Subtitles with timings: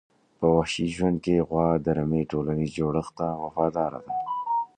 [0.39, 4.13] په وحشي ژوند کې غوا د رمي ټولنیز جوړښت ته وفاداره ده.